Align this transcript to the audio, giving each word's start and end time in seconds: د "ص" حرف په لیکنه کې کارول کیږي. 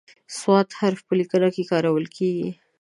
د 0.03 0.03
"ص" 0.39 0.43
حرف 0.79 0.99
په 1.07 1.13
لیکنه 1.19 1.47
کې 1.55 1.63
کارول 1.71 2.05
کیږي. 2.15 2.49